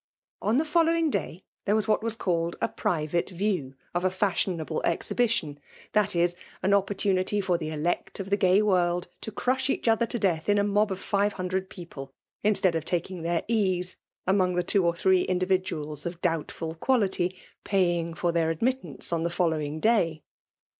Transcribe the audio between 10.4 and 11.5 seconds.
in a mob of five